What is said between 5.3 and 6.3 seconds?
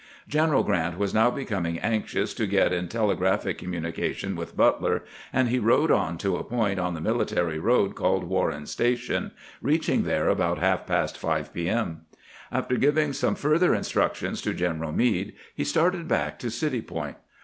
and he rode on